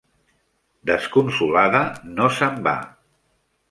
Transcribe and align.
Desconsolada, 0.91 1.85
no 2.19 2.35
se'n 2.41 2.61
va. 2.71 2.77